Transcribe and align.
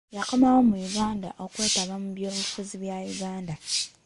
Yakomawo 0.17 0.59
mu 0.69 0.75
Uganda 0.89 1.29
okwetaba 1.43 1.93
mu 2.03 2.09
byobufuzi 2.17 2.75
bya 2.83 2.97
Uganda 3.13 3.53